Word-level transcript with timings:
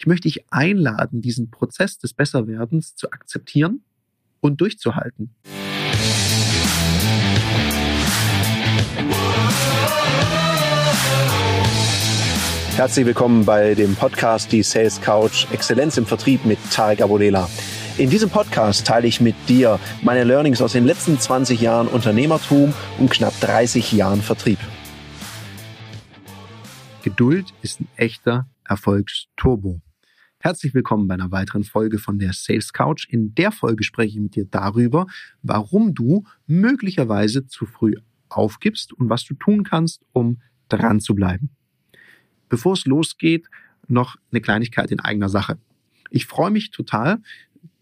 Ich 0.00 0.06
möchte 0.06 0.28
dich 0.28 0.44
einladen, 0.52 1.22
diesen 1.22 1.50
Prozess 1.50 1.98
des 1.98 2.14
Besserwerdens 2.14 2.94
zu 2.94 3.10
akzeptieren 3.10 3.82
und 4.38 4.60
durchzuhalten. 4.60 5.34
Herzlich 12.76 13.06
willkommen 13.06 13.44
bei 13.44 13.74
dem 13.74 13.96
Podcast 13.96 14.52
Die 14.52 14.62
Sales 14.62 15.00
Couch 15.00 15.50
Exzellenz 15.50 15.96
im 15.96 16.06
Vertrieb 16.06 16.44
mit 16.44 16.60
Tarek 16.70 17.00
Abodela. 17.02 17.50
In 17.96 18.08
diesem 18.08 18.30
Podcast 18.30 18.86
teile 18.86 19.08
ich 19.08 19.20
mit 19.20 19.34
dir 19.48 19.80
meine 20.02 20.22
Learnings 20.22 20.62
aus 20.62 20.74
den 20.74 20.86
letzten 20.86 21.18
20 21.18 21.60
Jahren 21.60 21.88
Unternehmertum 21.88 22.72
und 22.98 23.10
knapp 23.10 23.34
30 23.40 23.90
Jahren 23.90 24.22
Vertrieb. 24.22 24.60
Geduld 27.02 27.52
ist 27.62 27.80
ein 27.80 27.88
echter 27.96 28.46
Erfolgsturbo. 28.62 29.80
Herzlich 30.40 30.72
willkommen 30.72 31.08
bei 31.08 31.14
einer 31.14 31.32
weiteren 31.32 31.64
Folge 31.64 31.98
von 31.98 32.20
der 32.20 32.32
Sales 32.32 32.72
Couch. 32.72 33.08
In 33.10 33.34
der 33.34 33.50
Folge 33.50 33.82
spreche 33.82 34.14
ich 34.14 34.20
mit 34.20 34.36
dir 34.36 34.44
darüber, 34.44 35.08
warum 35.42 35.94
du 35.94 36.22
möglicherweise 36.46 37.48
zu 37.48 37.66
früh 37.66 37.94
aufgibst 38.28 38.92
und 38.92 39.10
was 39.10 39.24
du 39.24 39.34
tun 39.34 39.64
kannst, 39.64 40.00
um 40.12 40.40
dran 40.68 41.00
zu 41.00 41.16
bleiben. 41.16 41.50
Bevor 42.48 42.74
es 42.74 42.86
losgeht, 42.86 43.48
noch 43.88 44.14
eine 44.30 44.40
Kleinigkeit 44.40 44.92
in 44.92 45.00
eigener 45.00 45.28
Sache. 45.28 45.58
Ich 46.08 46.26
freue 46.26 46.52
mich 46.52 46.70
total, 46.70 47.18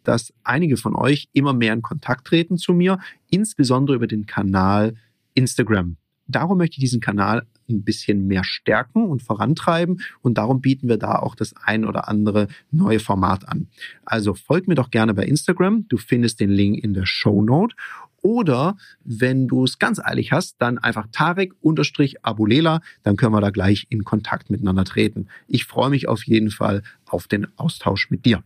dass 0.02 0.32
einige 0.42 0.78
von 0.78 0.96
euch 0.96 1.28
immer 1.34 1.52
mehr 1.52 1.74
in 1.74 1.82
Kontakt 1.82 2.26
treten 2.26 2.56
zu 2.56 2.72
mir, 2.72 2.98
insbesondere 3.28 3.96
über 3.96 4.06
den 4.06 4.24
Kanal 4.24 4.94
Instagram. 5.34 5.98
Darum 6.26 6.56
möchte 6.56 6.76
ich 6.78 6.84
diesen 6.84 7.02
Kanal 7.02 7.46
ein 7.68 7.82
bisschen 7.82 8.26
mehr 8.26 8.44
stärken 8.44 9.04
und 9.04 9.22
vorantreiben 9.22 10.00
und 10.22 10.38
darum 10.38 10.60
bieten 10.60 10.88
wir 10.88 10.98
da 10.98 11.18
auch 11.18 11.34
das 11.34 11.54
ein 11.64 11.84
oder 11.84 12.08
andere 12.08 12.48
neue 12.70 13.00
Format 13.00 13.48
an. 13.48 13.68
Also 14.04 14.34
folgt 14.34 14.68
mir 14.68 14.74
doch 14.74 14.90
gerne 14.90 15.14
bei 15.14 15.24
Instagram. 15.24 15.86
Du 15.88 15.96
findest 15.96 16.40
den 16.40 16.50
Link 16.50 16.82
in 16.82 16.94
der 16.94 17.06
Show 17.06 17.42
Note 17.42 17.74
oder 18.22 18.76
wenn 19.04 19.46
du 19.46 19.62
es 19.62 19.78
ganz 19.78 20.00
eilig 20.00 20.32
hast, 20.32 20.56
dann 20.58 20.78
einfach 20.78 21.06
Tarek-Abulela, 21.12 22.80
dann 23.04 23.16
können 23.16 23.32
wir 23.32 23.40
da 23.40 23.50
gleich 23.50 23.86
in 23.88 24.02
Kontakt 24.02 24.50
miteinander 24.50 24.84
treten. 24.84 25.28
Ich 25.46 25.64
freue 25.64 25.90
mich 25.90 26.08
auf 26.08 26.24
jeden 26.24 26.50
Fall 26.50 26.82
auf 27.06 27.28
den 27.28 27.46
Austausch 27.56 28.10
mit 28.10 28.24
dir. 28.24 28.42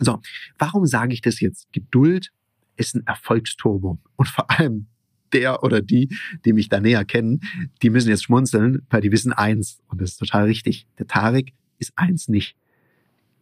So, 0.00 0.20
warum 0.58 0.84
sage 0.84 1.14
ich 1.14 1.22
das 1.22 1.40
jetzt? 1.40 1.72
Geduld 1.72 2.30
ist 2.76 2.94
ein 2.94 3.06
Erfolgsturbo. 3.06 3.98
Und 4.16 4.28
vor 4.28 4.50
allem 4.50 4.86
der 5.32 5.62
oder 5.62 5.80
die, 5.80 6.08
die 6.44 6.52
mich 6.52 6.68
da 6.68 6.80
näher 6.80 7.04
kennen, 7.04 7.40
die 7.82 7.90
müssen 7.90 8.08
jetzt 8.08 8.24
schmunzeln, 8.24 8.82
weil 8.90 9.00
die 9.00 9.12
wissen 9.12 9.32
eins. 9.32 9.80
Und 9.88 10.00
das 10.00 10.12
ist 10.12 10.18
total 10.18 10.44
richtig. 10.44 10.86
Der 10.98 11.06
Tarek 11.06 11.52
ist 11.78 11.92
eins 11.96 12.28
nicht. 12.28 12.56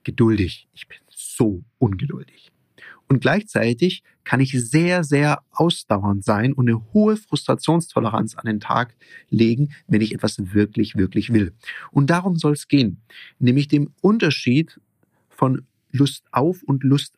Geduldig. 0.04 0.68
Ich 0.72 0.86
bin 0.86 0.98
so 1.10 1.64
ungeduldig. 1.78 2.52
Und 3.08 3.20
gleichzeitig 3.20 4.02
kann 4.24 4.40
ich 4.40 4.52
sehr, 4.52 5.04
sehr 5.04 5.40
ausdauernd 5.52 6.24
sein 6.24 6.52
und 6.52 6.68
eine 6.68 6.82
hohe 6.92 7.16
Frustrationstoleranz 7.16 8.34
an 8.34 8.46
den 8.46 8.60
Tag 8.60 8.96
legen, 9.30 9.70
wenn 9.86 10.00
ich 10.00 10.12
etwas 10.14 10.52
wirklich, 10.52 10.96
wirklich 10.96 11.32
will. 11.32 11.52
Und 11.92 12.10
darum 12.10 12.36
soll 12.36 12.54
es 12.54 12.66
gehen. 12.66 13.00
Nämlich 13.38 13.68
dem 13.68 13.92
Unterschied 14.00 14.80
von 15.28 15.62
Lust 15.92 16.24
auf 16.32 16.62
und 16.64 16.82
Lust 16.82 17.14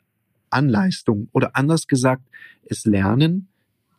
an 0.50 0.68
Leistung. 0.68 1.28
Oder 1.32 1.56
anders 1.56 1.86
gesagt, 1.86 2.22
es 2.64 2.84
lernen, 2.84 3.48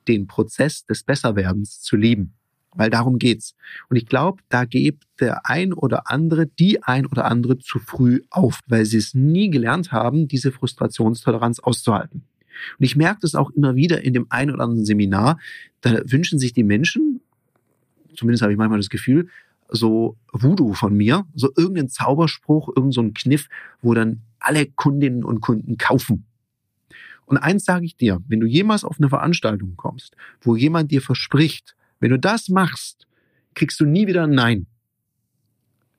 den 0.09 0.27
Prozess 0.27 0.85
des 0.85 1.03
Besserwerdens 1.03 1.81
zu 1.81 1.95
lieben. 1.95 2.33
Weil 2.75 2.89
darum 2.89 3.17
geht's. 3.17 3.55
Und 3.89 3.95
ich 3.95 4.05
glaube, 4.05 4.43
da 4.49 4.65
gibt 4.65 5.05
der 5.19 5.45
ein 5.45 5.73
oder 5.73 6.09
andere, 6.11 6.45
die 6.45 6.83
ein 6.83 7.05
oder 7.05 7.25
andere 7.25 7.57
zu 7.57 7.79
früh 7.79 8.21
auf, 8.29 8.59
weil 8.67 8.85
sie 8.85 8.97
es 8.97 9.13
nie 9.13 9.49
gelernt 9.49 9.91
haben, 9.91 10.27
diese 10.27 10.51
Frustrationstoleranz 10.51 11.59
auszuhalten. 11.59 12.23
Und 12.77 12.85
ich 12.85 12.95
merke 12.95 13.21
das 13.21 13.35
auch 13.35 13.49
immer 13.51 13.75
wieder 13.75 14.03
in 14.03 14.13
dem 14.13 14.27
ein 14.29 14.51
oder 14.51 14.63
anderen 14.63 14.85
Seminar. 14.85 15.39
Da 15.81 15.99
wünschen 16.05 16.37
sich 16.37 16.53
die 16.53 16.63
Menschen, 16.63 17.21
zumindest 18.15 18.41
habe 18.43 18.51
ich 18.51 18.57
manchmal 18.57 18.79
das 18.79 18.89
Gefühl, 18.89 19.29
so 19.69 20.17
Voodoo 20.31 20.73
von 20.73 20.95
mir, 20.95 21.25
so 21.35 21.49
irgendeinen 21.55 21.89
Zauberspruch, 21.89 22.69
irgendeinen 22.69 22.91
so 22.91 23.11
Kniff, 23.13 23.47
wo 23.81 23.93
dann 23.93 24.21
alle 24.39 24.65
Kundinnen 24.65 25.23
und 25.23 25.41
Kunden 25.41 25.77
kaufen. 25.77 26.25
Und 27.29 27.37
eins 27.37 27.63
sage 27.63 27.85
ich 27.85 27.95
dir, 27.95 28.23
wenn 28.27 28.39
du 28.39 28.47
jemals 28.47 28.83
auf 28.83 28.97
eine 28.97 29.07
Veranstaltung 29.07 29.75
kommst, 29.75 30.15
wo 30.41 30.55
jemand 30.55 30.89
dir 30.89 30.99
verspricht, 30.99 31.75
wenn 31.99 32.09
du 32.09 32.17
das 32.17 32.49
machst, 32.49 33.05
kriegst 33.53 33.79
du 33.79 33.85
nie 33.85 34.07
wieder 34.07 34.23
ein 34.23 34.31
Nein. 34.31 34.65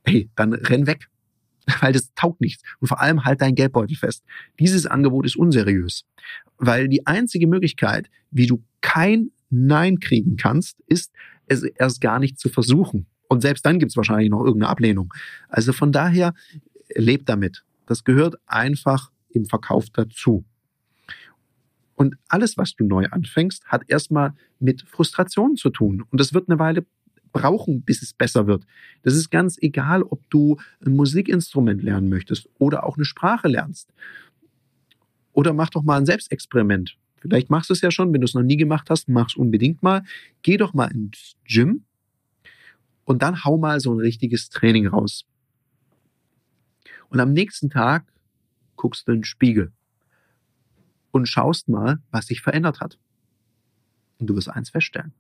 Hey, 0.05 0.29
dann 0.35 0.53
renn 0.53 0.89
weg, 0.89 1.09
weil 1.81 1.93
das 1.93 2.13
taugt 2.15 2.41
nichts. 2.41 2.65
Und 2.81 2.89
vor 2.89 3.01
allem 3.01 3.25
halt 3.25 3.41
dein 3.43 3.55
Geldbeutel 3.55 3.97
fest. 3.97 4.25
Dieses 4.59 4.87
Angebot 4.87 5.25
ist 5.25 5.37
unseriös, 5.37 6.05
weil 6.59 6.89
die 6.89 7.07
einzige 7.07 7.47
Möglichkeit, 7.47 8.11
wie 8.33 8.49
du 8.49 8.65
kein 8.81 9.31
Nein 9.51 10.01
kriegen 10.01 10.37
kannst, 10.37 10.81
ist, 10.89 11.13
es 11.47 11.63
erst 11.63 12.01
gar 12.01 12.19
nicht 12.19 12.41
zu 12.41 12.49
versuchen. 12.49 13.07
Und 13.29 13.43
selbst 13.43 13.65
dann 13.65 13.79
gibt 13.79 13.93
es 13.93 13.97
wahrscheinlich 13.97 14.31
noch 14.31 14.45
irgendeine 14.45 14.71
Ablehnung. 14.71 15.15
Also 15.49 15.73
von 15.73 15.93
daher, 15.93 16.35
lebt 16.97 17.29
damit. 17.29 17.63
Das 17.87 18.03
gehört 18.03 18.35
einfach 18.47 19.13
im 19.29 19.45
Verkauf 19.45 19.91
dazu. 19.91 20.45
Und 22.01 22.17
alles, 22.29 22.57
was 22.57 22.75
du 22.77 22.85
neu 22.85 23.05
anfängst, 23.11 23.67
hat 23.67 23.83
erstmal 23.89 24.33
mit 24.59 24.89
Frustration 24.89 25.57
zu 25.57 25.69
tun. 25.69 26.03
Und 26.11 26.19
das 26.19 26.33
wird 26.33 26.49
eine 26.49 26.59
Weile 26.59 26.87
brauchen, 27.31 27.83
bis 27.83 28.01
es 28.01 28.15
besser 28.15 28.47
wird. 28.47 28.65
Das 29.03 29.15
ist 29.15 29.29
ganz 29.29 29.59
egal, 29.61 30.03
ob 30.03 30.23
du 30.31 30.57
ein 30.83 30.97
Musikinstrument 30.97 31.83
lernen 31.83 32.09
möchtest 32.09 32.49
oder 32.59 32.85
auch 32.85 32.97
eine 32.97 33.05
Sprache 33.05 33.49
lernst. 33.49 33.93
Oder 35.33 35.53
mach 35.53 35.69
doch 35.69 35.83
mal 35.83 35.99
ein 35.99 36.07
Selbstexperiment. 36.07 36.97
Vielleicht 37.19 37.51
machst 37.51 37.69
du 37.69 37.75
es 37.75 37.83
ja 37.83 37.91
schon, 37.91 38.15
wenn 38.15 38.23
du 38.23 38.25
es 38.25 38.33
noch 38.33 38.45
nie 38.45 38.57
gemacht 38.57 38.89
hast, 38.89 39.11
mach 39.11 39.29
es 39.29 39.37
unbedingt 39.37 39.83
mal. 39.83 40.03
Geh 40.41 40.57
doch 40.57 40.73
mal 40.73 40.91
ins 40.91 41.37
Gym 41.45 41.85
und 43.05 43.21
dann 43.21 43.45
hau 43.45 43.59
mal 43.59 43.79
so 43.79 43.93
ein 43.93 44.01
richtiges 44.01 44.49
Training 44.49 44.87
raus. 44.87 45.27
Und 47.11 47.21
am 47.21 47.35
nächsten 47.35 47.69
Tag 47.69 48.11
guckst 48.77 49.07
du 49.07 49.13
in 49.13 49.19
den 49.19 49.25
Spiegel 49.25 49.71
und 51.13 51.27
schaust 51.27 51.69
mal, 51.69 51.99
was 52.11 52.27
sich 52.27 52.41
verändert 52.41 52.81
hat. 52.81 52.99
Und 54.19 54.29
du 54.29 54.37
wirst 54.37 54.49
eins 54.49 54.71
feststellen. 54.71 55.13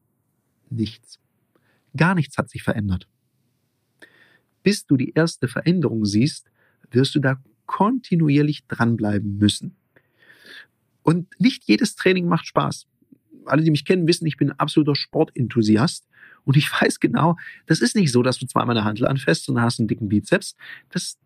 Nichts. 0.69 1.19
Gar 1.97 2.15
nichts 2.15 2.37
hat 2.39 2.51
sich 2.51 2.62
verändert. 2.62 3.09
Bis 4.62 4.87
du 4.87 4.97
die 4.97 5.12
erste 5.15 5.49
Veränderung 5.49 6.05
siehst, 6.05 6.50
wirst 6.91 7.15
du 7.15 7.21
da 7.21 7.41
kontinuierlich 7.67 8.67
dranbleiben 8.67 9.39
müssen. 9.39 9.77
Und 11.03 11.29
nicht 11.39 11.65
jedes 11.65 11.95
Training 11.95 12.27
macht 12.27 12.47
Spaß. 12.47 12.87
Alle, 13.47 13.62
die 13.62 13.71
mich 13.71 13.84
kennen, 13.84 14.06
wissen, 14.06 14.27
ich 14.27 14.37
bin 14.37 14.50
ein 14.50 14.59
absoluter 14.59 14.95
Sportenthusiast. 14.95 16.06
Und 16.45 16.56
ich 16.56 16.71
weiß 16.81 17.00
genau, 17.00 17.37
das 17.67 17.81
ist 17.81 17.97
nicht 17.97 18.12
so, 18.12 18.23
dass 18.23 18.39
du 18.39 18.47
zweimal 18.47 18.77
eine 18.77 18.84
Handel 18.84 19.06
anfasst 19.06 19.49
und 19.49 19.61
hast 19.61 19.81
einen 19.81 19.89
dicken 19.89 20.09
Bizeps. 20.09 20.56
Das 20.91 21.19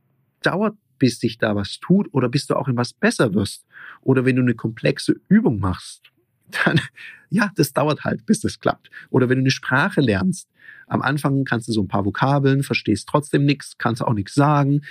dauert 0.43 0.77
bis 0.99 1.21
sich 1.21 1.39
da 1.39 1.55
was 1.55 1.79
tut 1.81 2.09
oder 2.13 2.29
bis 2.29 2.47
du 2.47 2.55
auch 2.55 2.69
in 2.69 2.77
was 2.77 2.93
besser 2.93 3.35
wirst. 3.35 3.67
Oder 4.01 4.25
wenn 4.25 4.37
du 4.37 4.43
eine 4.43 4.55
komplexe 4.55 5.17
Übung 5.29 5.59
machst, 5.59 6.13
dann, 6.65 6.81
ja, 7.31 7.51
das 7.57 7.73
dauert 7.73 8.05
halt, 8.05 8.27
bis 8.27 8.41
das 8.41 8.61
klappt. 8.61 8.91
Oder 9.11 9.29
wenn 9.29 9.39
du 9.39 9.43
eine 9.43 9.51
Sprache 9.51 10.01
lernst, 10.01 10.49
am 10.87 11.03
Anfang 11.03 11.45
kannst 11.45 11.69
du 11.69 11.73
so 11.73 11.83
ein 11.83 11.89
paar 11.89 12.05
Vokabeln, 12.05 12.63
verstehst 12.63 13.09
trotzdem 13.09 13.45
nichts, 13.45 13.79
kannst 13.79 14.03
auch 14.03 14.13
nichts 14.13 14.35
sagen, 14.35 14.83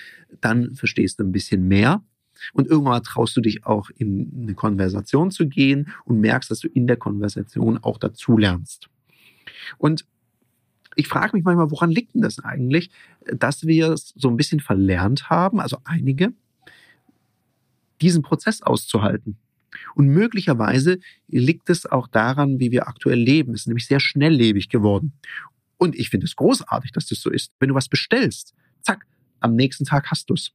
dann 0.41 0.75
verstehst 0.75 1.19
du 1.19 1.23
ein 1.23 1.31
bisschen 1.31 1.67
mehr. 1.67 2.03
Und 2.51 2.67
irgendwann 2.67 3.03
traust 3.03 3.37
du 3.37 3.41
dich 3.41 3.65
auch 3.65 3.89
in 3.95 4.31
eine 4.41 4.53
Konversation 4.53 5.31
zu 5.31 5.47
gehen 5.47 5.89
und 6.03 6.19
merkst, 6.19 6.51
dass 6.51 6.59
du 6.59 6.67
in 6.67 6.87
der 6.87 6.97
Konversation 6.97 7.77
auch 7.77 7.97
dazu 7.97 8.37
lernst. 8.37 8.89
Und 9.77 10.05
ich 10.95 11.07
frage 11.07 11.35
mich 11.35 11.43
manchmal, 11.43 11.71
woran 11.71 11.91
liegt 11.91 12.13
denn 12.13 12.21
das 12.21 12.39
eigentlich, 12.39 12.89
dass 13.25 13.65
wir 13.65 13.91
es 13.91 14.13
so 14.15 14.29
ein 14.29 14.37
bisschen 14.37 14.59
verlernt 14.59 15.29
haben, 15.29 15.59
also 15.59 15.77
einige, 15.83 16.33
diesen 18.01 18.21
Prozess 18.21 18.62
auszuhalten. 18.62 19.38
Und 19.95 20.07
möglicherweise 20.07 21.00
liegt 21.27 21.69
es 21.69 21.85
auch 21.85 22.07
daran, 22.07 22.59
wie 22.59 22.71
wir 22.71 22.88
aktuell 22.88 23.19
leben. 23.19 23.53
Es 23.53 23.62
ist 23.62 23.68
nämlich 23.68 23.88
sehr 23.88 24.00
schnelllebig 24.00 24.69
geworden. 24.69 25.13
Und 25.77 25.95
ich 25.95 26.09
finde 26.09 26.25
es 26.25 26.35
großartig, 26.35 26.91
dass 26.91 27.07
das 27.07 27.21
so 27.21 27.29
ist. 27.29 27.51
Wenn 27.59 27.69
du 27.69 27.75
was 27.75 27.89
bestellst, 27.89 28.53
zack, 28.81 29.06
am 29.39 29.56
nächsten 29.56 29.85
Tag 29.85 30.12
hast 30.12 30.29
du 30.29 30.35
es. 30.35 30.51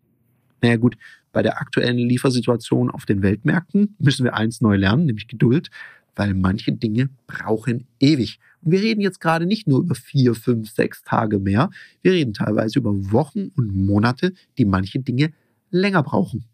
Naja 0.62 0.76
gut, 0.76 0.96
bei 1.32 1.42
der 1.42 1.60
aktuellen 1.60 1.98
Liefersituation 1.98 2.90
auf 2.90 3.06
den 3.06 3.22
Weltmärkten 3.22 3.94
müssen 3.98 4.24
wir 4.24 4.34
eins 4.34 4.60
neu 4.60 4.76
lernen, 4.76 5.06
nämlich 5.06 5.28
Geduld 5.28 5.70
weil 6.18 6.34
manche 6.34 6.72
Dinge 6.72 7.08
brauchen 7.26 7.86
ewig. 8.00 8.40
Und 8.60 8.72
wir 8.72 8.82
reden 8.82 9.00
jetzt 9.00 9.20
gerade 9.20 9.46
nicht 9.46 9.68
nur 9.68 9.80
über 9.80 9.94
vier, 9.94 10.34
fünf, 10.34 10.70
sechs 10.70 11.02
Tage 11.02 11.38
mehr, 11.38 11.70
wir 12.02 12.12
reden 12.12 12.34
teilweise 12.34 12.80
über 12.80 12.92
Wochen 13.12 13.52
und 13.56 13.74
Monate, 13.74 14.34
die 14.58 14.64
manche 14.64 14.98
Dinge 14.98 15.32
länger 15.70 16.02
brauchen. 16.02 16.44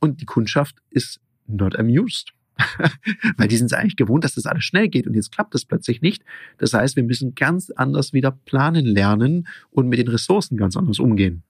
Und 0.00 0.22
die 0.22 0.26
Kundschaft 0.26 0.76
ist 0.90 1.20
not 1.46 1.78
amused. 1.78 2.32
weil 3.36 3.48
die 3.48 3.56
sind 3.56 3.66
es 3.66 3.72
eigentlich 3.72 3.96
gewohnt, 3.96 4.24
dass 4.24 4.34
das 4.34 4.44
alles 4.44 4.64
schnell 4.64 4.88
geht 4.88 5.06
und 5.06 5.14
jetzt 5.14 5.32
klappt 5.32 5.54
das 5.54 5.64
plötzlich 5.64 6.02
nicht. 6.02 6.22
Das 6.58 6.74
heißt, 6.74 6.94
wir 6.96 7.02
müssen 7.02 7.34
ganz 7.34 7.70
anders 7.70 8.12
wieder 8.12 8.32
planen 8.32 8.84
lernen 8.84 9.48
und 9.70 9.88
mit 9.88 9.98
den 9.98 10.08
Ressourcen 10.08 10.58
ganz 10.58 10.76
anders 10.76 10.98
umgehen. 10.98 11.42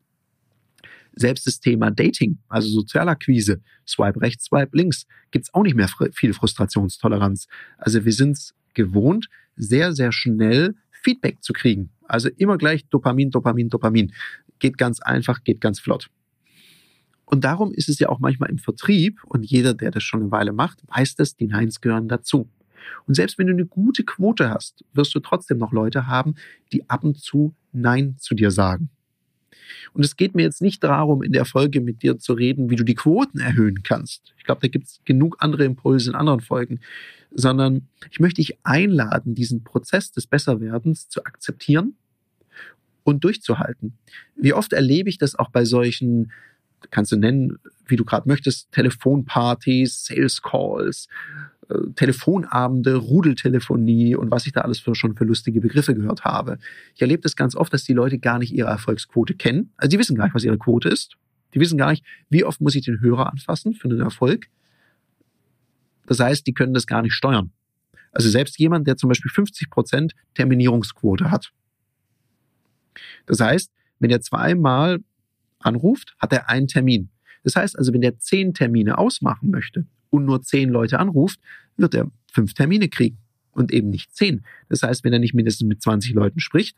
Selbst 1.15 1.47
das 1.47 1.61
Thema 1.61 1.91
Dating, 1.91 2.39
also 2.49 2.69
Sozialakquise, 2.69 3.61
Swipe 3.87 4.21
rechts, 4.21 4.45
Swipe 4.45 4.77
links, 4.77 5.07
gibt's 5.31 5.53
auch 5.53 5.63
nicht 5.63 5.75
mehr 5.75 5.89
viel 6.13 6.33
Frustrationstoleranz. 6.33 7.49
Also 7.79 8.05
wir 8.05 8.13
sind 8.13 8.55
gewohnt, 8.75 9.29
sehr, 9.57 9.93
sehr 9.93 10.13
schnell 10.13 10.75
Feedback 10.91 11.43
zu 11.43 11.53
kriegen. 11.53 11.91
Also 12.05 12.29
immer 12.37 12.59
gleich 12.59 12.87
Dopamin, 12.89 13.31
Dopamin, 13.31 13.69
Dopamin. 13.69 14.13
Geht 14.59 14.79
ganz 14.79 15.01
einfach, 15.01 15.43
geht 15.43 15.61
ganz 15.61 15.81
flott. 15.81 16.11
Und 17.25 17.45
darum 17.45 17.73
ist 17.73 17.89
es 17.89 17.99
ja 17.99 18.09
auch 18.09 18.19
manchmal 18.19 18.51
im 18.51 18.59
Vertrieb, 18.59 19.23
und 19.25 19.45
jeder, 19.45 19.73
der 19.73 19.93
das 19.93 20.03
schon 20.03 20.21
eine 20.21 20.31
Weile 20.33 20.53
macht, 20.53 20.83
weiß 20.89 21.15
das, 21.15 21.37
die 21.37 21.47
Neins 21.47 21.81
gehören 21.81 22.09
dazu. 22.09 22.51
Und 23.07 23.15
selbst 23.15 23.39
wenn 23.39 23.47
du 23.47 23.53
eine 23.53 23.67
gute 23.67 24.05
Quote 24.05 24.51
hast, 24.51 24.85
wirst 24.93 25.15
du 25.15 25.21
trotzdem 25.21 25.59
noch 25.59 25.73
Leute 25.73 26.07
haben, 26.07 26.35
die 26.73 26.89
ab 26.91 27.05
und 27.05 27.19
zu 27.19 27.55
Nein 27.73 28.17
zu 28.19 28.35
dir 28.35 28.51
sagen. 28.51 28.91
Und 29.93 30.05
es 30.05 30.17
geht 30.17 30.35
mir 30.35 30.43
jetzt 30.43 30.63
nicht 30.63 30.83
darum, 30.85 31.23
in 31.23 31.33
der 31.33 31.45
Folge 31.45 31.81
mit 31.81 32.03
dir 32.03 32.19
zu 32.19 32.33
reden, 32.33 32.71
wie 32.71 32.77
du 32.77 32.85
die 32.85 32.95
Quoten 32.95 33.39
erhöhen 33.39 33.83
kannst. 33.83 34.35
Ich 34.39 34.45
glaube, 34.45 34.61
da 34.63 34.69
gibt 34.69 34.87
es 34.87 35.01
genug 35.05 35.37
andere 35.41 35.65
Impulse 35.65 36.11
in 36.11 36.17
anderen 36.17 36.41
Folgen, 36.41 36.81
sondern 37.33 37.89
ich 38.11 38.21
möchte 38.21 38.41
dich 38.41 38.59
einladen, 38.65 39.35
diesen 39.35 39.65
Prozess 39.65 40.13
des 40.13 40.27
Besserwerdens 40.27 41.09
zu 41.09 41.25
akzeptieren 41.25 41.95
und 43.05 43.25
durchzuhalten. 43.25 43.95
Wie 44.37 44.53
oft 44.53 44.73
erlebe 44.73 45.09
ich 45.09 45.19
das 45.19 45.35
auch 45.35 45.51
bei 45.51 45.65
solchen, 45.65 46.33
kannst 46.91 47.13
du 47.13 47.17
nennen, 47.17 47.59
wie 47.87 47.97
du 47.97 48.05
gerade 48.05 48.29
möchtest, 48.29 48.73
Telefonpartys, 48.73 50.05
Sales 50.07 50.43
Calls, 50.43 51.09
Telefonabende, 51.95 52.97
Rudeltelefonie 52.97 54.17
und 54.17 54.31
was 54.31 54.47
ich 54.47 54.53
da 54.53 54.63
alles 54.63 54.81
für, 54.81 54.95
schon 54.95 55.17
für 55.17 55.25
lustige 55.25 55.61
Begriffe 55.61 55.95
gehört 55.95 56.25
habe. 56.25 56.59
Ich 56.95 57.03
erlebe 57.03 57.23
das 57.23 57.37
ganz 57.37 57.55
oft, 57.55 57.73
dass 57.73 57.85
die 57.85 57.93
Leute 57.93 58.19
gar 58.19 58.39
nicht 58.39 58.53
ihre 58.53 58.69
Erfolgsquote 58.69 59.35
kennen. 59.35 59.73
Also 59.77 59.91
die 59.91 59.99
wissen 59.99 60.17
gar 60.17 60.25
nicht, 60.25 60.35
was 60.35 60.45
ihre 60.45 60.59
Quote 60.59 60.89
ist. 60.89 61.17
Die 61.55 61.61
wissen 61.61 61.79
gar 61.79 61.91
nicht, 61.91 62.05
wie 62.29 62.45
oft 62.45 62.61
muss 62.61 62.75
ich 62.75 62.85
den 62.85 63.01
Hörer 63.01 63.31
anfassen 63.31 63.75
für 63.75 63.89
einen 63.89 64.01
Erfolg. 64.01 64.47
Das 66.07 66.21
heißt, 66.21 66.47
die 66.47 66.55
können 66.55 66.75
das 66.75 66.87
gar 66.87 67.03
nicht 67.03 67.15
steuern. 67.15 67.53
Also 68.13 68.29
selbst 68.29 68.59
jemand, 68.59 68.87
der 68.87 68.97
zum 68.97 69.09
Beispiel 69.09 69.31
50 69.31 69.71
Prozent 69.71 70.15
Terminierungsquote 70.35 71.31
hat. 71.31 71.53
Das 73.27 73.41
heißt, 73.41 73.71
wenn 74.01 74.11
er 74.11 74.21
zweimal 74.21 74.99
anruft, 75.61 76.17
hat 76.19 76.33
er 76.33 76.49
einen 76.49 76.67
Termin. 76.67 77.11
Das 77.45 77.57
heißt 77.57 77.79
also, 77.79 77.93
wenn 77.93 78.03
er 78.03 78.19
zehn 78.19 78.55
Termine 78.55 78.99
ausmachen 78.99 79.51
möchte 79.51 79.87
und 80.11 80.25
nur 80.25 80.43
zehn 80.43 80.71
Leute 80.71 80.99
anruft, 80.99 81.41
wird 81.77 81.95
er 81.95 82.11
fünf 82.33 82.55
Termine 82.55 82.89
kriegen 82.89 83.19
und 83.53 83.73
eben 83.73 83.91
nicht 83.91 84.15
zehn. 84.15 84.45
Das 84.69 84.83
heißt, 84.83 85.05
wenn 85.05 85.13
er 85.13 85.19
nicht 85.19 85.35
mindestens 85.35 85.67
mit 85.67 85.83
20 85.83 86.15
Leuten 86.15 86.41
spricht, 86.41 86.77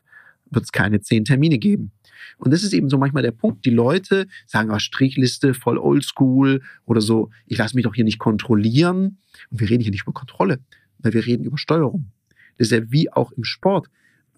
wird 0.49 0.65
es 0.65 0.71
keine 0.71 1.01
zehn 1.01 1.25
Termine 1.25 1.57
geben. 1.57 1.91
Und 2.37 2.51
das 2.51 2.63
ist 2.63 2.73
eben 2.73 2.89
so 2.89 2.97
manchmal 2.97 3.23
der 3.23 3.31
Punkt. 3.31 3.65
Die 3.65 3.71
Leute 3.71 4.27
sagen, 4.45 4.71
oh, 4.71 4.79
Strichliste, 4.79 5.53
voll 5.53 5.77
oldschool 5.77 6.61
oder 6.85 7.01
so, 7.01 7.29
ich 7.45 7.57
lasse 7.57 7.75
mich 7.75 7.83
doch 7.83 7.95
hier 7.95 8.03
nicht 8.03 8.19
kontrollieren. 8.19 9.17
Und 9.49 9.59
wir 9.59 9.69
reden 9.69 9.81
hier 9.81 9.91
nicht 9.91 10.03
über 10.03 10.13
Kontrolle, 10.13 10.59
weil 10.99 11.13
wir 11.13 11.25
reden 11.25 11.43
über 11.43 11.57
Steuerung. 11.57 12.11
Das 12.57 12.67
ist 12.67 12.71
ja 12.71 12.91
wie 12.91 13.11
auch 13.11 13.31
im 13.31 13.43
Sport. 13.43 13.89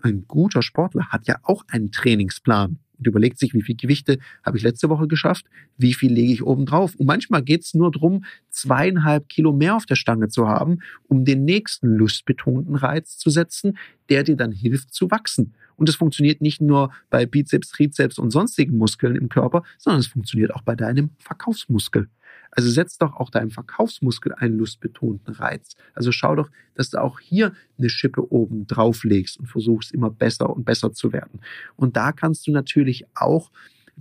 Ein 0.02 0.26
guter 0.28 0.62
Sportler 0.62 1.08
hat 1.08 1.28
ja 1.28 1.38
auch 1.44 1.64
einen 1.68 1.92
Trainingsplan 1.92 2.80
und 2.98 3.08
überlegt 3.08 3.40
sich, 3.40 3.54
wie 3.54 3.62
viel 3.62 3.76
Gewichte 3.76 4.20
habe 4.44 4.58
ich 4.58 4.64
letzte 4.64 4.90
Woche 4.90 5.08
geschafft, 5.08 5.46
wie 5.78 5.94
viel 5.94 6.12
lege 6.12 6.34
ich 6.34 6.44
oben 6.44 6.66
drauf. 6.66 6.96
Und 6.96 7.06
manchmal 7.06 7.44
geht 7.44 7.64
es 7.64 7.74
nur 7.74 7.92
darum, 7.92 8.26
zweieinhalb 8.50 9.30
Kilo 9.30 9.54
mehr 9.54 9.76
auf 9.76 9.86
der 9.86 9.96
Stange 9.96 10.28
zu 10.28 10.48
haben, 10.48 10.80
um 11.08 11.26
den 11.26 11.46
nächsten 11.46 11.96
lustbetonten 11.96 12.76
Reiz 12.76 13.18
zu 13.18 13.30
setzen, 13.30 13.78
der 14.10 14.24
dir 14.24 14.36
dann 14.36 14.52
hilft 14.52 14.94
zu 14.94 15.12
wachsen. 15.12 15.54
Und 15.76 15.90
es 15.90 15.96
funktioniert 15.96 16.42
nicht 16.42 16.62
nur 16.62 16.92
bei 17.10 17.26
Bizeps, 17.26 17.70
Trizeps 17.70 18.18
und 18.18 18.32
sonstigen 18.32 18.78
Muskeln 18.78 19.16
im 19.16 19.30
Körper, 19.30 19.64
sondern 19.78 20.00
es 20.00 20.08
funktioniert 20.08 20.54
auch 20.54 20.62
bei 20.62 20.76
deinem 20.76 21.10
Verkaufsmuskel. 21.18 22.08
Also 22.52 22.70
setz 22.70 22.98
doch 22.98 23.16
auch 23.16 23.30
deinem 23.30 23.52
Verkaufsmuskel 23.52 24.34
einen 24.34 24.58
lustbetonten 24.58 25.34
Reiz. 25.34 25.76
Also 25.94 26.12
schau 26.12 26.36
doch, 26.36 26.50
dass 26.76 26.90
du 26.90 27.02
auch 27.02 27.20
hier 27.20 27.54
eine 27.78 27.90
Schippe 27.90 28.32
oben 28.32 28.66
drauflegst 28.66 29.40
und 29.40 29.48
versuchst 29.48 29.92
immer 29.92 30.10
besser 30.10 30.50
und 30.50 30.64
besser 30.64 30.94
zu 30.94 31.12
werden. 31.12 31.42
Und 31.76 31.98
da 31.98 32.12
kannst 32.12 32.48
du 32.48 32.52
natürlich 32.52 33.06
auch 33.14 33.52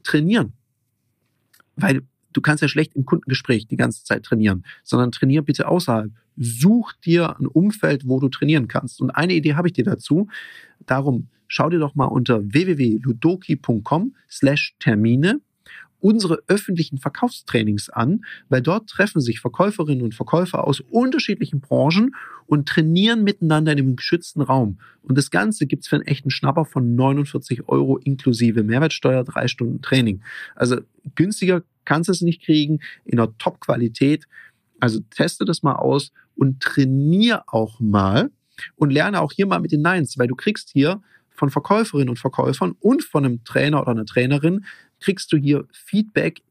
trainieren. 0.02 0.52
Weil 1.76 2.02
du 2.32 2.40
kannst 2.40 2.62
ja 2.62 2.68
schlecht 2.68 2.94
im 2.94 3.04
Kundengespräch 3.04 3.66
die 3.66 3.76
ganze 3.76 4.04
Zeit 4.04 4.22
trainieren, 4.22 4.64
sondern 4.82 5.12
trainier 5.12 5.42
bitte 5.42 5.66
außerhalb. 5.66 6.12
Such 6.36 6.92
dir 7.04 7.38
ein 7.38 7.46
Umfeld, 7.46 8.08
wo 8.08 8.20
du 8.20 8.28
trainieren 8.28 8.68
kannst. 8.68 9.00
Und 9.00 9.10
eine 9.10 9.34
Idee 9.34 9.54
habe 9.54 9.68
ich 9.68 9.74
dir 9.74 9.84
dazu. 9.84 10.28
Darum 10.86 11.28
schau 11.46 11.70
dir 11.70 11.78
doch 11.78 11.94
mal 11.94 12.06
unter 12.06 12.42
www.ludoki.com 12.44 14.14
slash 14.28 14.76
Termine 14.80 15.40
unsere 16.04 16.42
öffentlichen 16.48 16.98
Verkaufstrainings 16.98 17.88
an, 17.88 18.26
weil 18.50 18.60
dort 18.60 18.90
treffen 18.90 19.22
sich 19.22 19.40
Verkäuferinnen 19.40 20.04
und 20.04 20.14
Verkäufer 20.14 20.66
aus 20.68 20.80
unterschiedlichen 20.80 21.62
Branchen 21.62 22.14
und 22.46 22.68
trainieren 22.68 23.24
miteinander 23.24 23.72
in 23.72 23.78
einem 23.78 23.96
geschützten 23.96 24.42
Raum. 24.42 24.78
Und 25.00 25.16
das 25.16 25.30
Ganze 25.30 25.66
gibt's 25.66 25.88
für 25.88 25.96
einen 25.96 26.04
echten 26.04 26.28
Schnapper 26.28 26.66
von 26.66 26.94
49 26.94 27.70
Euro 27.70 27.96
inklusive 27.96 28.62
Mehrwertsteuer, 28.62 29.24
drei 29.24 29.48
Stunden 29.48 29.80
Training. 29.80 30.20
Also 30.54 30.76
günstiger 31.14 31.62
kannst 31.86 32.08
du 32.08 32.12
es 32.12 32.20
nicht 32.20 32.42
kriegen, 32.42 32.80
in 33.06 33.18
einer 33.18 33.34
Top-Qualität. 33.38 34.26
Also 34.80 35.00
teste 35.08 35.46
das 35.46 35.62
mal 35.62 35.76
aus 35.76 36.12
und 36.36 36.60
trainier 36.60 37.44
auch 37.46 37.80
mal 37.80 38.30
und 38.76 38.90
lerne 38.90 39.22
auch 39.22 39.32
hier 39.32 39.46
mal 39.46 39.60
mit 39.60 39.72
den 39.72 39.80
Nines, 39.80 40.18
weil 40.18 40.28
du 40.28 40.34
kriegst 40.34 40.68
hier 40.70 41.00
von 41.30 41.48
Verkäuferinnen 41.48 42.10
und 42.10 42.18
Verkäufern 42.18 42.74
und 42.78 43.02
von 43.02 43.24
einem 43.24 43.42
Trainer 43.44 43.80
oder 43.80 43.92
einer 43.92 44.04
Trainerin 44.04 44.66
kriegst 45.00 45.32
du 45.32 45.36
hier 45.36 45.66
Feedback, 45.72 46.42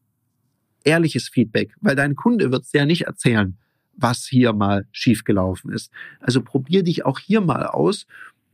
ehrliches 0.83 1.29
Feedback, 1.29 1.75
weil 1.81 1.95
dein 1.95 2.15
Kunde 2.15 2.51
wird 2.51 2.63
es 2.63 2.73
ja 2.73 2.85
nicht 2.85 3.03
erzählen, 3.03 3.57
was 3.95 4.25
hier 4.25 4.53
mal 4.53 4.87
schiefgelaufen 4.91 5.71
ist. 5.71 5.91
Also 6.19 6.41
probier 6.41 6.83
dich 6.83 7.05
auch 7.05 7.19
hier 7.19 7.41
mal 7.41 7.65
aus 7.65 8.05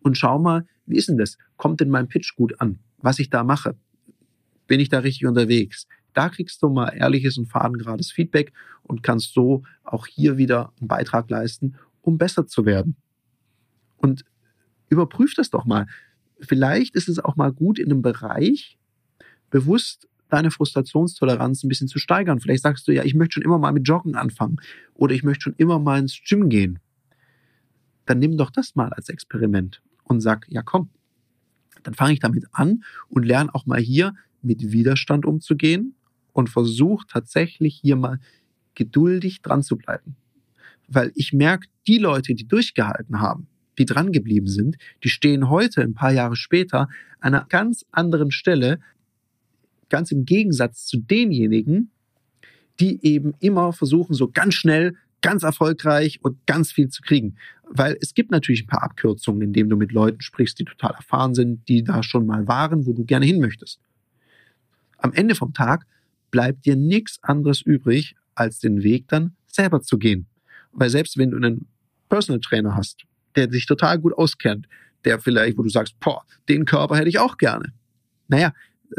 und 0.01 0.17
schau 0.17 0.39
mal, 0.39 0.65
wie 0.85 0.97
ist 0.97 1.09
denn 1.09 1.17
das? 1.17 1.37
Kommt 1.57 1.79
denn 1.79 1.89
mein 1.89 2.07
Pitch 2.07 2.35
gut 2.35 2.59
an? 2.59 2.79
Was 2.97 3.19
ich 3.19 3.29
da 3.29 3.43
mache? 3.43 3.75
Bin 4.67 4.79
ich 4.79 4.89
da 4.89 4.99
richtig 4.99 5.25
unterwegs? 5.25 5.87
Da 6.13 6.29
kriegst 6.29 6.61
du 6.61 6.69
mal 6.69 6.89
ehrliches 6.89 7.37
und 7.37 7.47
fadengerades 7.47 8.11
Feedback 8.11 8.51
und 8.83 9.03
kannst 9.03 9.33
so 9.33 9.63
auch 9.83 10.07
hier 10.07 10.37
wieder 10.37 10.73
einen 10.79 10.87
Beitrag 10.87 11.29
leisten, 11.29 11.75
um 12.01 12.17
besser 12.17 12.47
zu 12.47 12.65
werden. 12.65 12.95
Und 13.97 14.25
überprüf 14.89 15.35
das 15.35 15.49
doch 15.49 15.65
mal. 15.65 15.85
Vielleicht 16.39 16.95
ist 16.95 17.09
es 17.09 17.19
auch 17.19 17.35
mal 17.35 17.51
gut 17.51 17.79
in 17.79 17.91
einem 17.91 18.01
Bereich, 18.01 18.78
bewusst 19.49 20.07
deine 20.29 20.51
Frustrationstoleranz 20.51 21.63
ein 21.63 21.69
bisschen 21.69 21.87
zu 21.87 21.99
steigern. 21.99 22.39
Vielleicht 22.39 22.63
sagst 22.63 22.87
du 22.87 22.91
ja, 22.93 23.03
ich 23.03 23.15
möchte 23.15 23.35
schon 23.35 23.43
immer 23.43 23.57
mal 23.57 23.71
mit 23.71 23.87
Joggen 23.87 24.15
anfangen 24.15 24.57
oder 24.93 25.13
ich 25.13 25.23
möchte 25.23 25.43
schon 25.43 25.55
immer 25.57 25.79
mal 25.79 25.99
ins 25.99 26.21
Gym 26.23 26.49
gehen. 26.49 26.79
Dann 28.05 28.19
nimm 28.19 28.37
doch 28.37 28.51
das 28.51 28.75
mal 28.75 28.93
als 28.93 29.09
Experiment 29.09 29.81
und 30.03 30.21
sag, 30.21 30.47
ja 30.49 30.61
komm, 30.61 30.89
dann 31.83 31.93
fange 31.93 32.13
ich 32.13 32.19
damit 32.19 32.45
an 32.51 32.83
und 33.07 33.25
lerne 33.25 33.53
auch 33.53 33.65
mal 33.65 33.79
hier 33.79 34.13
mit 34.41 34.71
Widerstand 34.71 35.25
umzugehen 35.25 35.95
und 36.33 36.49
versuche 36.49 37.05
tatsächlich 37.07 37.75
hier 37.75 37.95
mal 37.95 38.19
geduldig 38.75 39.41
dran 39.41 39.63
zu 39.63 39.77
bleiben. 39.77 40.15
Weil 40.87 41.11
ich 41.15 41.33
merke, 41.33 41.67
die 41.87 41.97
Leute, 41.97 42.33
die 42.33 42.47
durchgehalten 42.47 43.19
haben, 43.19 43.47
die 43.77 43.85
dran 43.85 44.11
geblieben 44.11 44.47
sind, 44.47 44.77
die 45.03 45.09
stehen 45.09 45.49
heute, 45.49 45.81
ein 45.81 45.93
paar 45.93 46.11
Jahre 46.11 46.35
später, 46.35 46.89
an 47.19 47.33
einer 47.33 47.45
ganz 47.45 47.85
anderen 47.91 48.31
Stelle, 48.31 48.79
ganz 49.89 50.11
im 50.11 50.25
Gegensatz 50.25 50.85
zu 50.85 50.97
denjenigen, 50.97 51.91
die 52.79 53.05
eben 53.05 53.33
immer 53.39 53.73
versuchen, 53.73 54.13
so 54.13 54.29
ganz 54.29 54.53
schnell, 54.53 54.95
ganz 55.21 55.43
erfolgreich 55.43 56.19
und 56.23 56.45
ganz 56.45 56.71
viel 56.71 56.89
zu 56.89 57.01
kriegen. 57.01 57.35
Weil 57.69 57.97
es 58.01 58.13
gibt 58.13 58.31
natürlich 58.31 58.63
ein 58.63 58.67
paar 58.67 58.83
Abkürzungen, 58.83 59.41
indem 59.41 59.69
du 59.69 59.75
mit 59.75 59.91
Leuten 59.91 60.21
sprichst, 60.21 60.59
die 60.59 60.65
total 60.65 60.93
erfahren 60.93 61.35
sind, 61.35 61.67
die 61.67 61.83
da 61.83 62.03
schon 62.03 62.25
mal 62.25 62.47
waren, 62.47 62.85
wo 62.85 62.93
du 62.93 63.03
gerne 63.03 63.25
hin 63.25 63.39
möchtest. 63.39 63.79
Am 64.97 65.13
Ende 65.13 65.35
vom 65.35 65.53
Tag 65.53 65.85
bleibt 66.31 66.65
dir 66.65 66.75
nichts 66.75 67.19
anderes 67.21 67.61
übrig, 67.61 68.15
als 68.35 68.59
den 68.59 68.83
Weg 68.83 69.07
dann 69.07 69.35
selber 69.47 69.81
zu 69.81 69.97
gehen. 69.97 70.27
Weil 70.71 70.89
selbst 70.89 71.17
wenn 71.17 71.31
du 71.31 71.37
einen 71.37 71.67
Personal 72.07 72.39
Trainer 72.39 72.75
hast, 72.75 73.03
der 73.35 73.49
sich 73.49 73.65
total 73.65 73.99
gut 73.99 74.13
auskennt, 74.13 74.67
der 75.05 75.19
vielleicht, 75.19 75.57
wo 75.57 75.63
du 75.63 75.69
sagst, 75.69 75.99
boah, 75.99 76.23
den 76.47 76.65
Körper 76.65 76.97
hätte 76.97 77.09
ich 77.09 77.19
auch 77.19 77.37
gerne. 77.37 77.73
Naja, 78.27 78.53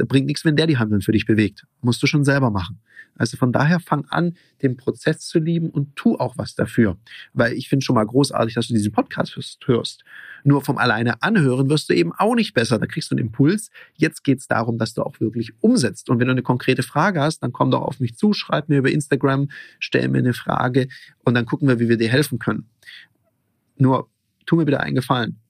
bringt 0.06 0.26
nichts, 0.26 0.44
wenn 0.44 0.56
der 0.56 0.66
die 0.66 0.78
Handeln 0.78 1.00
für 1.00 1.12
dich 1.12 1.26
bewegt. 1.26 1.66
Musst 1.82 2.02
du 2.02 2.06
schon 2.06 2.24
selber 2.24 2.50
machen. 2.50 2.80
Also 3.16 3.36
von 3.36 3.52
daher 3.52 3.80
fang 3.80 4.06
an, 4.08 4.36
den 4.62 4.76
Prozess 4.76 5.20
zu 5.20 5.38
lieben 5.38 5.68
und 5.70 5.94
tu 5.96 6.16
auch 6.16 6.38
was 6.38 6.54
dafür. 6.54 6.96
Weil 7.32 7.52
ich 7.52 7.68
finde 7.68 7.84
schon 7.84 7.94
mal 7.94 8.06
großartig, 8.06 8.54
dass 8.54 8.68
du 8.68 8.74
diesen 8.74 8.92
Podcast 8.92 9.36
hörst. 9.66 10.04
Nur 10.44 10.62
vom 10.62 10.78
alleine 10.78 11.22
anhören 11.22 11.68
wirst 11.68 11.90
du 11.90 11.94
eben 11.94 12.12
auch 12.12 12.34
nicht 12.34 12.54
besser. 12.54 12.78
Da 12.78 12.86
kriegst 12.86 13.10
du 13.10 13.16
einen 13.16 13.26
Impuls. 13.26 13.70
Jetzt 13.94 14.24
geht 14.24 14.38
es 14.38 14.46
darum, 14.46 14.78
dass 14.78 14.94
du 14.94 15.02
auch 15.02 15.20
wirklich 15.20 15.52
umsetzt. 15.60 16.08
Und 16.08 16.18
wenn 16.18 16.28
du 16.28 16.32
eine 16.32 16.42
konkrete 16.42 16.82
Frage 16.82 17.20
hast, 17.20 17.42
dann 17.42 17.52
komm 17.52 17.70
doch 17.70 17.82
auf 17.82 18.00
mich 18.00 18.16
zu, 18.16 18.32
schreib 18.32 18.68
mir 18.68 18.78
über 18.78 18.90
Instagram, 18.90 19.48
stell 19.80 20.08
mir 20.08 20.18
eine 20.18 20.32
Frage 20.32 20.88
und 21.24 21.34
dann 21.34 21.44
gucken 21.44 21.68
wir, 21.68 21.78
wie 21.78 21.88
wir 21.88 21.98
dir 21.98 22.08
helfen 22.08 22.38
können. 22.38 22.70
Nur 23.76 24.08
tu 24.46 24.56
mir 24.56 24.64
bitte 24.64 24.80
einen 24.80 24.94
Gefallen. 24.94 25.40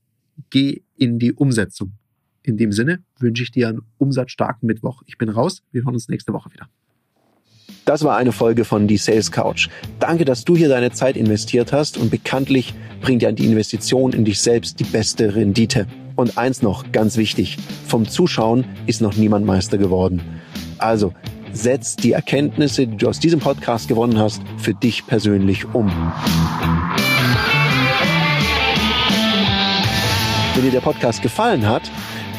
Geh 0.48 0.82
in 0.96 1.18
die 1.18 1.34
Umsetzung 1.34 1.99
In 2.42 2.56
dem 2.56 2.72
Sinne 2.72 3.00
wünsche 3.18 3.42
ich 3.42 3.50
dir 3.50 3.68
einen 3.68 3.82
umsatzstarken 3.98 4.66
Mittwoch. 4.66 5.02
Ich 5.06 5.18
bin 5.18 5.28
raus. 5.28 5.62
Wir 5.72 5.84
hören 5.84 5.94
uns 5.94 6.08
nächste 6.08 6.32
Woche 6.32 6.50
wieder. 6.52 6.68
Das 7.84 8.04
war 8.04 8.16
eine 8.16 8.32
Folge 8.32 8.64
von 8.64 8.86
Die 8.86 8.96
Sales 8.96 9.30
Couch. 9.30 9.68
Danke, 9.98 10.24
dass 10.24 10.44
du 10.44 10.56
hier 10.56 10.68
deine 10.68 10.90
Zeit 10.90 11.16
investiert 11.16 11.72
hast 11.72 11.98
und 11.98 12.10
bekanntlich 12.10 12.74
bringt 13.00 13.22
ja 13.22 13.32
die 13.32 13.46
Investition 13.46 14.12
in 14.12 14.24
dich 14.24 14.40
selbst 14.40 14.80
die 14.80 14.84
beste 14.84 15.34
Rendite. 15.34 15.86
Und 16.16 16.38
eins 16.38 16.62
noch, 16.62 16.92
ganz 16.92 17.16
wichtig, 17.16 17.56
vom 17.86 18.08
Zuschauen 18.08 18.64
ist 18.86 19.00
noch 19.00 19.16
niemand 19.16 19.46
Meister 19.46 19.78
geworden. 19.78 20.20
Also, 20.78 21.14
setz 21.52 21.96
die 21.96 22.12
Erkenntnisse, 22.12 22.86
die 22.86 22.96
du 22.96 23.08
aus 23.08 23.18
diesem 23.18 23.40
Podcast 23.40 23.88
gewonnen 23.88 24.18
hast, 24.18 24.42
für 24.58 24.74
dich 24.74 25.06
persönlich 25.06 25.74
um. 25.74 25.90
Wenn 30.54 30.64
dir 30.64 30.70
der 30.70 30.80
Podcast 30.80 31.22
gefallen 31.22 31.66
hat, 31.66 31.90